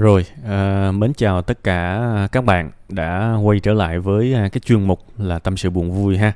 [0.00, 2.00] Rồi, à, mến chào tất cả
[2.32, 5.92] các bạn đã quay trở lại với à, cái chuyên mục là tâm sự buồn
[5.92, 6.32] vui ha.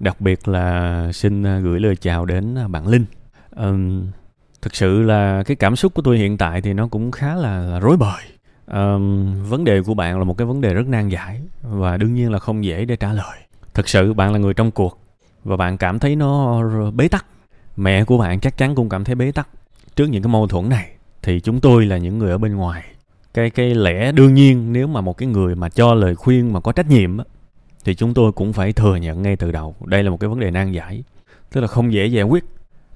[0.00, 3.04] Đặc biệt là xin à, gửi lời chào đến à, bạn Linh.
[3.56, 3.72] À,
[4.62, 7.60] thực sự là cái cảm xúc của tôi hiện tại thì nó cũng khá là,
[7.60, 8.22] là rối bời.
[8.66, 8.94] À,
[9.48, 12.32] vấn đề của bạn là một cái vấn đề rất nan giải và đương nhiên
[12.32, 13.38] là không dễ để trả lời.
[13.74, 14.98] Thực sự bạn là người trong cuộc
[15.44, 17.26] và bạn cảm thấy nó bế tắc.
[17.76, 19.48] Mẹ của bạn chắc chắn cũng cảm thấy bế tắc
[19.96, 20.90] trước những cái mâu thuẫn này
[21.22, 22.84] thì chúng tôi là những người ở bên ngoài
[23.34, 26.60] cái cái lẽ đương nhiên nếu mà một cái người mà cho lời khuyên mà
[26.60, 27.24] có trách nhiệm á,
[27.84, 29.74] thì chúng tôi cũng phải thừa nhận ngay từ đầu.
[29.84, 31.04] Đây là một cái vấn đề nan giải
[31.52, 32.44] tức là không dễ giải quyết.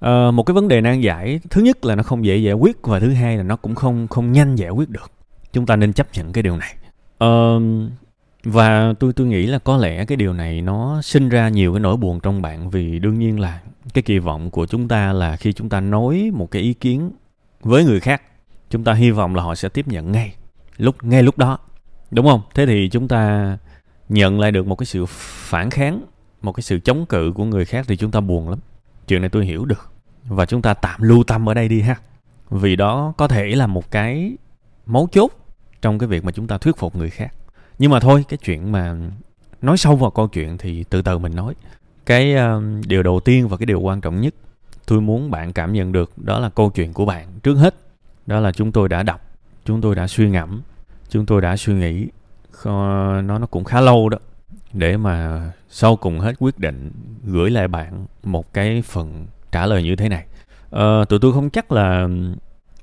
[0.01, 2.83] À, một cái vấn đề nan giải thứ nhất là nó không dễ giải quyết
[2.83, 5.11] và thứ hai là nó cũng không không nhanh giải quyết được.
[5.53, 6.75] Chúng ta nên chấp nhận cái điều này.
[7.19, 7.55] À,
[8.45, 11.81] và tôi tôi nghĩ là có lẽ cái điều này nó sinh ra nhiều cái
[11.81, 13.61] nỗi buồn trong bạn vì đương nhiên là
[13.95, 17.11] cái kỳ vọng của chúng ta là khi chúng ta nói một cái ý kiến
[17.61, 18.23] với người khác
[18.71, 20.35] chúng ta hy vọng là họ sẽ tiếp nhận ngay
[20.77, 21.59] lúc ngay lúc đó.
[22.11, 22.41] Đúng không?
[22.55, 23.59] Thế thì chúng ta
[24.09, 26.03] nhận lại được một cái sự phản kháng
[26.43, 28.59] một cái sự chống cự của người khác thì chúng ta buồn lắm.
[29.07, 29.91] Chuyện này tôi hiểu được.
[30.25, 31.97] Và chúng ta tạm lưu tâm ở đây đi ha.
[32.51, 34.37] Vì đó có thể là một cái
[34.87, 35.33] mấu chốt
[35.83, 37.35] trong cái việc mà chúng ta thuyết phục người khác.
[37.79, 38.97] Nhưng mà thôi cái chuyện mà
[39.63, 41.55] nói sâu vào câu chuyện thì từ từ mình nói.
[42.07, 44.35] Cái uh, điều đầu tiên và cái điều quan trọng nhất
[44.87, 47.75] tôi muốn bạn cảm nhận được đó là câu chuyện của bạn trước hết
[48.29, 49.21] đó là chúng tôi đã đọc
[49.65, 50.63] chúng tôi đã suy ngẫm
[51.09, 52.07] chúng tôi đã suy nghĩ.
[52.65, 54.19] Nó nó cũng khá lâu đó.
[54.73, 56.91] Để mà sau cùng hết quyết định
[57.25, 60.27] gửi lại bạn một cái phần trả lời như thế này.
[60.71, 62.09] Ờ, tụi tôi không chắc là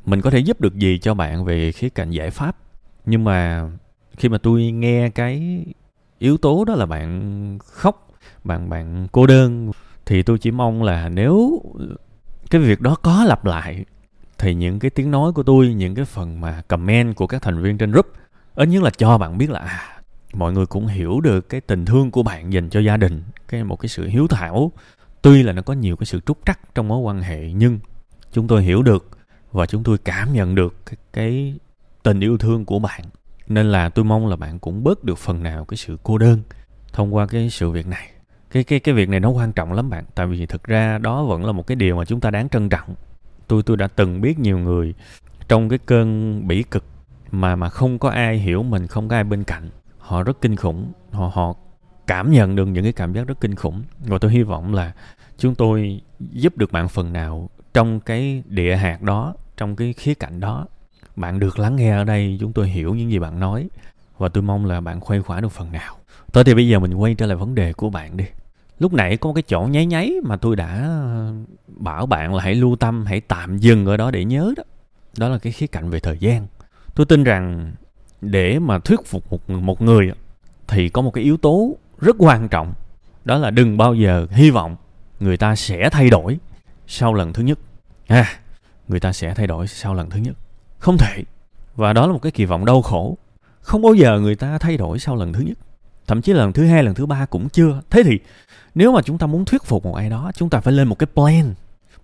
[0.05, 2.57] mình có thể giúp được gì cho bạn về khía cạnh giải pháp.
[3.05, 3.69] Nhưng mà
[4.17, 5.65] khi mà tôi nghe cái
[6.19, 8.07] yếu tố đó là bạn khóc
[8.43, 9.71] bạn bạn cô đơn
[10.05, 11.61] thì tôi chỉ mong là nếu
[12.49, 13.85] cái việc đó có lặp lại
[14.37, 17.61] thì những cái tiếng nói của tôi những cái phần mà comment của các thành
[17.61, 18.05] viên trên group
[18.55, 19.95] ít nhất là cho bạn biết là à,
[20.33, 23.63] mọi người cũng hiểu được cái tình thương của bạn dành cho gia đình cái
[23.63, 24.71] một cái sự hiếu thảo.
[25.21, 27.79] Tuy là nó có nhiều cái sự trúc trắc trong mối quan hệ nhưng
[28.31, 29.09] chúng tôi hiểu được
[29.51, 31.55] và chúng tôi cảm nhận được cái, cái
[32.03, 33.01] tình yêu thương của bạn.
[33.47, 36.41] Nên là tôi mong là bạn cũng bớt được phần nào cái sự cô đơn
[36.93, 38.09] thông qua cái sự việc này.
[38.51, 41.23] Cái cái cái việc này nó quan trọng lắm bạn tại vì thực ra đó
[41.23, 42.95] vẫn là một cái điều mà chúng ta đáng trân trọng
[43.47, 44.93] tôi tôi đã từng biết nhiều người
[45.47, 46.83] trong cái cơn bỉ cực
[47.31, 49.69] mà mà không có ai hiểu mình, không có ai bên cạnh.
[49.97, 50.91] Họ rất kinh khủng.
[51.11, 51.53] Họ họ
[52.07, 53.83] cảm nhận được những cái cảm giác rất kinh khủng.
[53.99, 54.93] Và tôi hy vọng là
[55.37, 60.13] chúng tôi giúp được bạn phần nào trong cái địa hạt đó, trong cái khía
[60.13, 60.67] cạnh đó.
[61.15, 63.69] Bạn được lắng nghe ở đây, chúng tôi hiểu những gì bạn nói.
[64.17, 65.95] Và tôi mong là bạn khuây khỏa được phần nào.
[66.33, 68.25] Tới thì bây giờ mình quay trở lại vấn đề của bạn đi
[68.79, 71.33] lúc nãy có một cái chỗ nháy nháy mà tôi đã ờ,
[71.67, 74.63] bảo bạn là hãy lưu tâm, hãy tạm dừng ở đó để nhớ đó.
[75.17, 76.47] Đó là cái khía cạnh về thời gian.
[76.95, 77.71] Tôi tin rằng
[78.21, 80.11] để mà thuyết phục một một người
[80.67, 82.73] thì có một cái yếu tố rất quan trọng.
[83.25, 84.75] Đó là đừng bao giờ hy vọng
[85.19, 86.37] người ta sẽ thay đổi
[86.87, 87.59] sau lần thứ nhất.
[88.07, 88.39] À
[88.87, 90.37] người ta sẽ thay đổi sau lần thứ nhất.
[90.79, 91.23] Không thể.
[91.75, 93.17] Và đó là một cái kỳ vọng đau khổ.
[93.61, 95.57] Không bao giờ người ta thay đổi sau lần thứ nhất
[96.07, 97.81] thậm chí lần thứ hai lần thứ ba cũng chưa.
[97.89, 98.19] Thế thì
[98.75, 100.99] nếu mà chúng ta muốn thuyết phục một ai đó chúng ta phải lên một
[100.99, 101.53] cái plan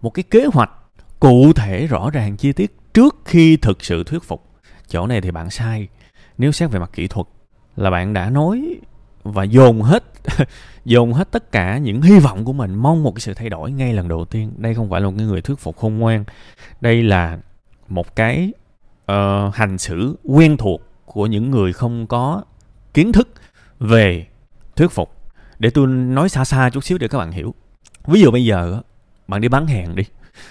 [0.02, 0.72] một cái kế hoạch
[1.20, 4.44] cụ thể rõ ràng chi tiết trước khi thực sự thuyết phục.
[4.88, 5.88] Chỗ này thì bạn sai.
[6.38, 7.28] Nếu xét về mặt kỹ thuật
[7.76, 8.76] là bạn đã nói
[9.24, 10.04] và dồn hết
[10.86, 13.72] dồn hết tất cả những hy vọng của mình mong một cái sự thay đổi
[13.72, 14.52] ngay lần đầu tiên.
[14.58, 16.24] Đây không phải là một cái người thuyết phục khôn ngoan.
[16.82, 17.40] Đây là
[17.88, 18.52] một cái
[19.12, 22.44] uh, hành xử quen thuộc của những người không có
[22.94, 23.30] kiến thức
[23.82, 24.28] về
[24.76, 25.12] thuyết phục.
[25.60, 27.54] Để tôi nói xa xa chút xíu để các bạn hiểu.
[28.08, 28.82] Ví dụ bây giờ
[29.28, 30.04] bạn đi bán hàng đi.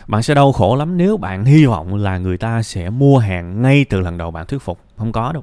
[0.06, 3.62] Bạn sẽ đau khổ lắm nếu bạn hy vọng là người ta sẽ mua hàng
[3.62, 4.80] ngay từ lần đầu bạn thuyết phục.
[4.96, 5.42] Không có đâu.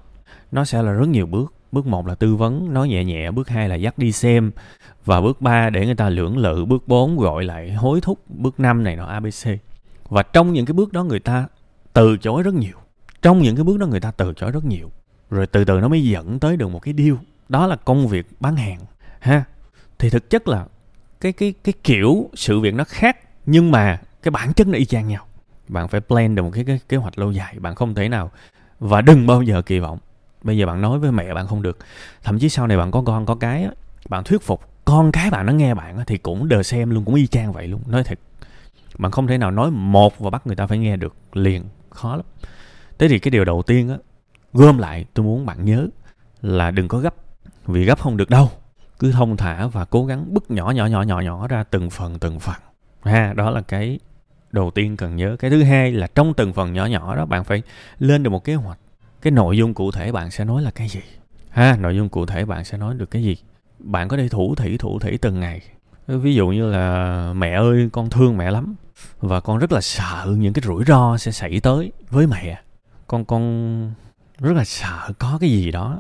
[0.51, 1.53] Nó sẽ là rất nhiều bước.
[1.71, 3.31] Bước một là tư vấn, nói nhẹ nhẹ.
[3.31, 4.51] Bước hai là dắt đi xem.
[5.05, 6.65] Và bước ba, để người ta lưỡng lự.
[6.65, 8.19] Bước bốn, gọi lại hối thúc.
[8.29, 9.49] Bước năm này nó abc
[10.09, 11.47] và trong những cái bước đó người ta
[11.93, 12.77] từ chối rất nhiều.
[13.21, 14.91] Trong những cái bước đó người ta từ chối rất nhiều.
[15.29, 17.15] Rồi từ từ nó mới dẫn tới được một cái deal
[17.49, 18.79] đó là công việc bán hàng
[19.19, 19.43] ha?
[19.99, 20.65] Thì thực chất là
[21.21, 24.85] cái cái cái kiểu sự việc nó khác nhưng mà cái bản chất nó y
[24.85, 25.25] chang nhau.
[25.67, 28.31] Bạn phải plan được một cái, cái kế hoạch lâu dài bạn không thể nào
[28.79, 29.99] và đừng bao giờ kỳ vọng.
[30.43, 31.77] Bây giờ bạn nói với mẹ bạn không được
[32.23, 33.67] thậm chí sau này bạn có con có cái
[34.09, 37.15] bạn thuyết phục con cái bạn nó nghe bạn thì cũng đờ xem luôn cũng
[37.15, 38.19] y chang vậy luôn nói thật
[38.97, 42.15] bạn không thể nào nói một và bắt người ta phải nghe được liền khó
[42.15, 42.25] lắm.
[42.97, 43.97] Thế thì cái điều đầu tiên á
[44.53, 45.87] gom lại tôi muốn bạn nhớ
[46.41, 47.15] là đừng có gấp
[47.67, 48.49] vì gấp không được đâu.
[48.99, 52.19] Cứ thông thả và cố gắng bứt nhỏ nhỏ nhỏ nhỏ nhỏ ra từng phần
[52.19, 52.55] từng phần.
[53.01, 53.99] Ha, đó là cái
[54.51, 55.35] đầu tiên cần nhớ.
[55.39, 57.61] Cái thứ hai là trong từng phần nhỏ nhỏ đó, bạn phải
[57.99, 58.79] lên được một kế hoạch.
[59.21, 61.01] Cái nội dung cụ thể bạn sẽ nói là cái gì?
[61.49, 63.35] Ha, nội dung cụ thể bạn sẽ nói được cái gì?
[63.79, 65.61] Bạn có thể thủ thỉ thủ thỉ từng ngày.
[66.07, 68.75] Ví dụ như là, mẹ ơi, con thương mẹ lắm.
[69.19, 72.61] Và con rất là sợ những cái rủi ro sẽ xảy tới với mẹ.
[73.07, 73.93] Con con
[74.39, 75.99] rất là sợ có cái gì đó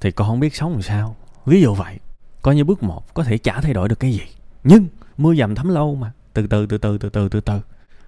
[0.00, 1.16] thì con không biết sống làm sao.
[1.46, 1.98] Ví dụ vậy,
[2.42, 4.22] coi như bước một có thể chả thay đổi được cái gì.
[4.64, 7.60] Nhưng mưa dầm thấm lâu mà, từ từ từ từ từ từ từ từ.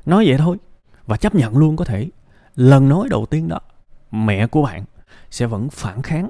[0.07, 0.57] Nói vậy thôi,
[1.07, 2.09] và chấp nhận luôn có thể.
[2.57, 3.61] Lần nói đầu tiên đó,
[4.11, 4.85] mẹ của bạn
[5.31, 6.29] sẽ vẫn phản kháng,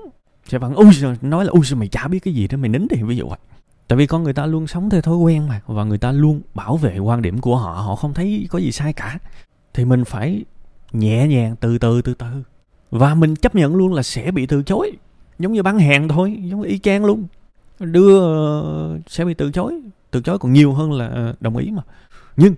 [0.48, 3.02] sẽ vẫn ui nói là ui mày chả biết cái gì đó, mày nín đi
[3.02, 3.38] ví dụ vậy.
[3.88, 6.40] Tại vì con người ta luôn sống theo thói quen mà, và người ta luôn
[6.54, 9.18] bảo vệ quan điểm của họ họ không thấy có gì sai cả.
[9.74, 10.44] Thì mình phải
[10.92, 12.26] nhẹ nhàng từ từ từ từ.
[12.90, 14.92] Và mình chấp nhận luôn là sẽ bị từ chối
[15.38, 17.26] giống như bán hàng thôi giống y chang luôn.
[17.80, 18.18] Đưa
[18.96, 19.80] uh, sẽ bị từ chối.
[20.10, 21.82] Từ chối còn nhiều hơn là ờ, đồng ý mà.
[22.36, 22.54] Nhưng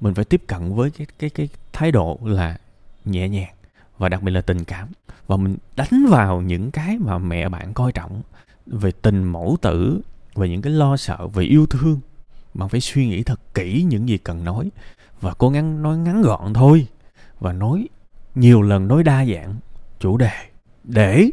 [0.00, 2.58] mình phải tiếp cận với cái cái cái thái độ là
[3.04, 3.54] nhẹ nhàng
[3.98, 4.88] và đặc biệt là tình cảm.
[5.26, 8.22] Và mình đánh vào những cái mà mẹ bạn coi trọng
[8.66, 10.00] về tình mẫu tử
[10.34, 12.00] về những cái lo sợ về yêu thương.
[12.54, 14.70] Bạn phải suy nghĩ thật kỹ những gì cần nói
[15.20, 16.86] và cố gắng nói ngắn gọn thôi
[17.40, 17.88] và nói
[18.34, 19.54] nhiều lần nói đa dạng
[20.00, 20.30] chủ đề
[20.84, 21.30] để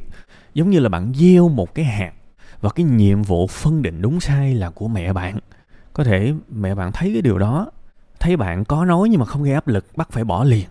[0.55, 2.11] giống như là bạn gieo một cái hạt
[2.61, 5.39] và cái nhiệm vụ phân định đúng sai là của mẹ bạn.
[5.93, 7.71] Có thể mẹ bạn thấy cái điều đó,
[8.19, 10.65] thấy bạn có nói nhưng mà không gây áp lực, bắt phải bỏ liền.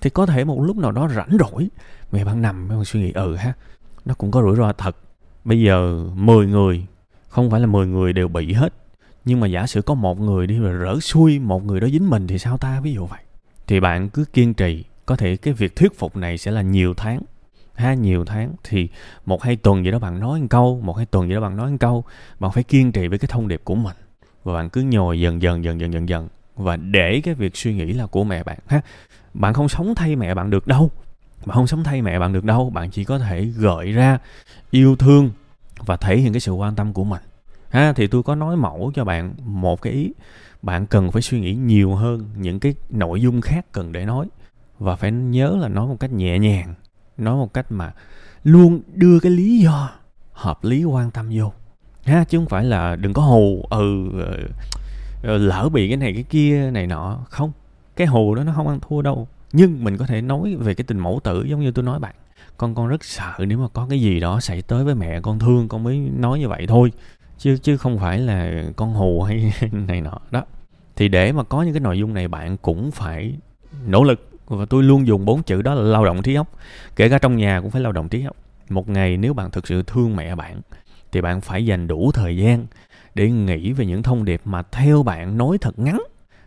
[0.00, 1.68] Thì có thể một lúc nào đó rảnh rỗi,
[2.12, 3.52] mẹ bạn nằm, mẹ bạn suy nghĩ ừ ha,
[4.04, 4.96] nó cũng có rủi ro thật.
[5.44, 6.86] Bây giờ 10 người,
[7.28, 8.74] không phải là 10 người đều bị hết.
[9.24, 12.10] Nhưng mà giả sử có một người đi rồi rỡ xuôi một người đó dính
[12.10, 12.80] mình thì sao ta?
[12.80, 13.20] Ví dụ vậy.
[13.66, 14.84] Thì bạn cứ kiên trì.
[15.06, 17.20] Có thể cái việc thuyết phục này sẽ là nhiều tháng
[17.80, 18.52] ha nhiều tháng.
[18.64, 18.88] Thì
[19.26, 21.56] một hai tuần gì đó, bạn nói một câu, một hai tuần gì đó bạn
[21.56, 22.04] nói một câu,
[22.40, 23.96] bạn phải kiên trì với cái thông điệp của mình.
[24.44, 26.28] Và bạn cứ nhồi dần dần dần dần dần dần.
[26.56, 28.80] Và để cái việc suy nghĩ là của mẹ bạn ha.
[29.34, 30.90] Bạn không sống thay mẹ bạn được đâu.
[31.46, 32.70] Bạn không sống thay mẹ bạn được đâu.
[32.70, 34.18] Bạn chỉ có thể gợi ra
[34.70, 35.30] yêu thương
[35.76, 37.22] và thể hiện cái sự quan tâm của mình.
[37.70, 40.12] Ha, thì tôi có nói mẫu cho bạn một cái ý.
[40.62, 44.26] Bạn cần phải suy nghĩ nhiều hơn những cái nội dung khác cần để nói.
[44.78, 46.74] Và phải nhớ là nói một cách nhẹ nhàng
[47.20, 47.92] nói một cách mà
[48.44, 49.90] luôn đưa cái lý do
[50.32, 51.52] hợp lý quan tâm vô.
[52.04, 54.38] Ha, chứ không phải là đừng có hù ừ ờ,
[55.22, 57.18] ờ, lỡ bị cái này cái kia này nọ.
[57.28, 57.52] Không,
[57.96, 59.28] cái hù đó nó không ăn thua đâu.
[59.52, 62.14] Nhưng mình có thể nói về cái tình mẫu tử giống như tôi nói bạn.
[62.56, 65.38] Con con rất sợ nếu mà có cái gì đó xảy tới với mẹ con
[65.38, 66.92] thương, con mới nói như vậy thôi.
[67.38, 70.18] Chứ chứ không phải là con hù hay này nọ.
[70.30, 70.44] Đó.
[70.96, 73.34] Thì để mà có những cái nội dung này, bạn cũng phải
[73.86, 76.48] nỗ lực và tôi luôn dùng bốn chữ đó là lao động trí óc.
[76.96, 78.36] Kể cả trong nhà cũng phải lao động trí óc.
[78.68, 80.60] Một ngày nếu bạn thực sự thương mẹ bạn,
[81.12, 82.66] thì bạn phải dành đủ thời gian
[83.14, 86.02] để nghĩ về những thông điệp mà theo bạn nói thật ngắn,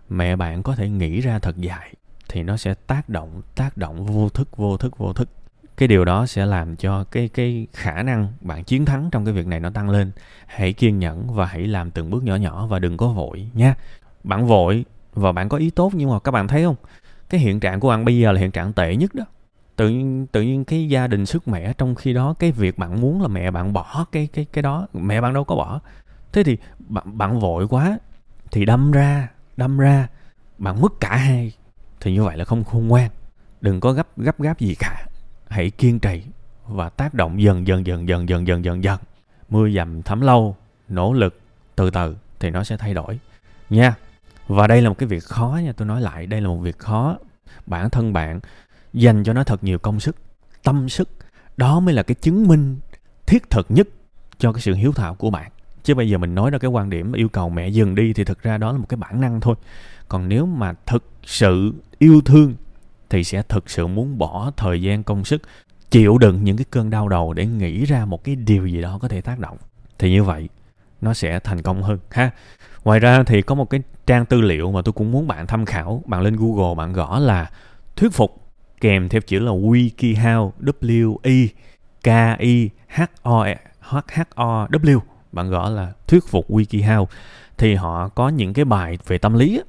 [0.09, 1.93] mẹ bạn có thể nghĩ ra thật dài,
[2.29, 5.29] thì nó sẽ tác động tác động vô thức vô thức vô thức.
[5.77, 9.33] Cái điều đó sẽ làm cho cái cái khả năng bạn chiến thắng trong cái
[9.33, 10.11] việc này nó tăng lên.
[10.45, 13.75] Hãy kiên nhẫn và hãy làm từng bước nhỏ nhỏ và đừng có vội nha.
[14.23, 16.75] Bạn vội và bạn có ý tốt nhưng mà các bạn thấy không?
[17.33, 19.23] Cái hiện trạng của bạn bây giờ là hiện trạng tệ nhất đó.
[19.75, 23.01] Tự nhiên tự nhiên cái gia đình sức mẻ trong khi đó, cái việc bạn
[23.01, 25.79] muốn là mẹ bạn bỏ cái cái cái đó, mẹ bạn đâu có bỏ.
[26.31, 27.99] Thế thì bạn bạn vội quá
[28.51, 29.27] thì đâm ra
[29.57, 30.07] đâm ra
[30.57, 31.51] bạn mất cả hai,
[32.01, 33.09] thì như vậy là không khôn ngoan.
[33.61, 35.05] Đừng có gấp gấp gáp gì cả.
[35.49, 36.23] Hãy kiên trì
[36.67, 38.99] và tác động dần dần dần dần dần dần dần dần.
[39.49, 40.55] Mưa dầm thấm lâu,
[40.89, 41.39] nỗ lực
[41.75, 43.19] từ từ thì nó sẽ thay đổi.
[43.69, 43.95] Nha
[44.47, 46.77] và đây là một cái việc khó nha, tôi nói lại, đây là một việc
[46.77, 47.17] khó.
[47.65, 48.39] Bản thân bạn
[48.93, 50.15] dành cho nó thật nhiều công sức,
[50.63, 51.09] tâm sức.
[51.57, 52.79] Đó mới là cái chứng minh
[53.25, 53.87] thiết thực nhất
[54.37, 55.51] cho cái sự hiếu thảo của bạn.
[55.83, 58.23] Chứ bây giờ mình nói ra cái quan điểm yêu cầu mẹ dừng đi thì
[58.23, 59.55] thực ra đó là một cái bản năng thôi.
[60.07, 62.53] Còn nếu mà thực sự yêu thương
[63.09, 65.41] thì sẽ thực sự muốn bỏ thời gian, công sức,
[65.91, 68.99] chịu đựng những cái cơn đau đầu để nghĩ ra một cái điều gì đó
[69.01, 69.57] có thể tác động.
[69.99, 70.49] Thì như vậy
[71.03, 72.29] nó sẽ thành công hơn, ha.
[72.83, 75.65] Ngoài ra thì có một cái trang tư liệu mà tôi cũng muốn bạn tham
[75.65, 76.03] khảo.
[76.05, 77.49] Bạn lên google bạn gõ là
[77.95, 78.47] thuyết phục
[78.81, 81.49] kèm theo chữ là wikihow, w i
[82.03, 83.45] k i h o
[83.81, 84.99] h h o w.
[85.31, 87.05] Bạn gõ là thuyết phục wikihow.
[87.57, 89.61] Thì họ có những cái bài về tâm lý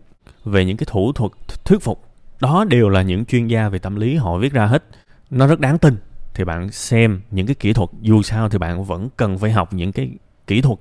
[0.45, 1.33] về những cái thủ thuật
[1.65, 2.05] thuyết phục.
[2.41, 4.85] Đó đều là những chuyên gia về tâm lý, họ viết ra hết.
[5.31, 5.97] Nó rất đáng tin.
[6.35, 9.73] Thì bạn xem những cái kỹ thuật, dù sao thì bạn vẫn cần phải học
[9.73, 10.11] những cái
[10.47, 10.79] kỹ thuật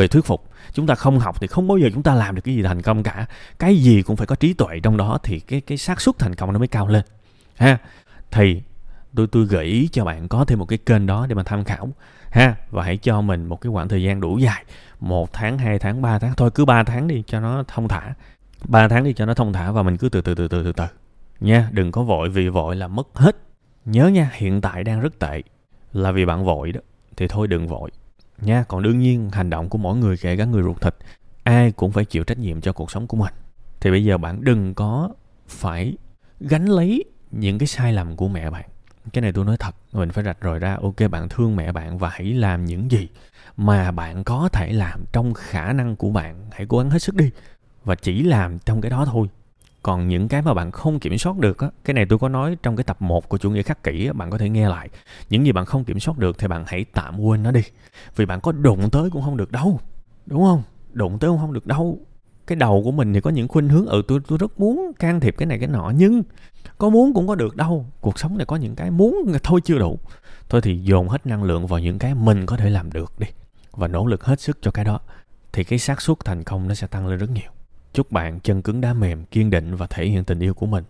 [0.00, 0.44] về thuyết phục.
[0.72, 2.82] Chúng ta không học thì không bao giờ chúng ta làm được cái gì thành
[2.82, 3.26] công cả.
[3.58, 6.34] Cái gì cũng phải có trí tuệ trong đó thì cái cái xác suất thành
[6.34, 7.04] công nó mới cao lên.
[7.56, 7.78] Ha.
[8.30, 8.62] Thì
[9.14, 11.64] tôi tôi gợi ý cho bạn có thêm một cái kênh đó để mà tham
[11.64, 11.88] khảo.
[12.30, 12.54] Ha.
[12.70, 14.64] Và hãy cho mình một cái khoảng thời gian đủ dài.
[15.00, 16.34] Một tháng, hai tháng, ba tháng.
[16.36, 18.14] Thôi cứ ba tháng đi cho nó thông thả.
[18.64, 20.72] Ba tháng đi cho nó thông thả và mình cứ từ từ từ từ từ
[20.72, 20.84] từ.
[21.40, 23.36] Nha, đừng có vội vì vội là mất hết.
[23.84, 25.42] Nhớ nha, hiện tại đang rất tệ.
[25.92, 26.80] Là vì bạn vội đó.
[27.16, 27.90] Thì thôi đừng vội
[28.42, 30.94] nha còn đương nhiên hành động của mỗi người, kể cả người ruột thịt,
[31.42, 33.34] ai cũng phải chịu trách nhiệm cho cuộc sống của mình.
[33.80, 35.10] Thì bây giờ bạn đừng có
[35.48, 35.96] phải
[36.40, 38.64] gánh lấy những cái sai lầm của mẹ bạn.
[39.12, 41.98] Cái này tôi nói thật, mình phải rạch ròi ra, ok, bạn thương mẹ bạn
[41.98, 43.08] và hãy làm những gì
[43.56, 46.46] mà bạn có thể làm trong khả năng của bạn.
[46.52, 47.30] Hãy cố gắng hết sức đi
[47.84, 49.28] và chỉ làm trong cái đó thôi
[49.82, 52.56] còn những cái mà bạn không kiểm soát được á cái này tôi có nói
[52.62, 54.88] trong cái tập 1 của chủ nghĩa khắc kỷ á, bạn có thể nghe lại.
[55.30, 57.62] Những gì bạn không kiểm soát được thì bạn hãy tạm quên nó đi.
[58.16, 59.80] Vì bạn có đụng tới cũng không được đâu
[60.26, 60.62] đúng không?
[60.92, 61.98] Đụng tới cũng không được đâu.
[62.46, 65.20] Cái đầu của mình thì có những khuynh hướng ừ tôi tôi rất muốn can
[65.20, 66.22] thiệp cái này cái nọ nhưng
[66.78, 67.86] có muốn cũng có được đâu.
[68.00, 69.98] Cuộc sống này có những cái muốn thôi chưa đủ.
[70.48, 73.26] Thôi thì dồn hết năng lượng vào những cái mình có thể làm được đi
[73.72, 75.00] và nỗ lực hết sức cho cái đó
[75.52, 77.50] thì cái xác suất thành công nó sẽ tăng lên rất nhiều
[77.92, 80.84] chúc bạn chân cứng đá mềm, kiên định và thể hiện tình yêu của mình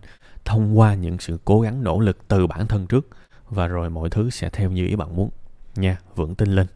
[0.45, 3.07] thông qua những sự cố gắng nỗ lực từ bản thân trước.
[3.49, 5.29] Và rồi mọi thứ sẽ theo như ý bạn muốn.
[5.75, 6.67] Nha, vững tin lên.